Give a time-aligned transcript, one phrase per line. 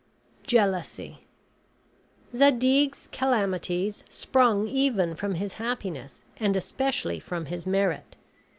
[0.47, 1.27] JEALOUSY
[2.35, 8.15] Zadig's calamities sprung even from his happiness and especially from his merit.